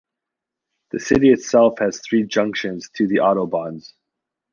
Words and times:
The 0.89 0.99
city 0.99 1.29
itself 1.29 1.77
has 1.77 1.99
three 1.99 2.23
junctions 2.23 2.89
to 2.95 3.05
the 3.07 3.17
autobahns. 3.17 3.93